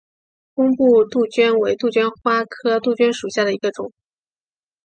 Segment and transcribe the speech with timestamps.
[0.55, 3.93] 工布杜鹃为杜鹃花科杜鹃属下的一个种。